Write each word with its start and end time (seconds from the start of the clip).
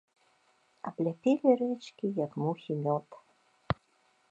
Абляпілі 0.89 1.53
рэчкі, 1.61 2.05
як 2.25 2.31
мухі 2.47 2.81
мёд. 2.83 3.07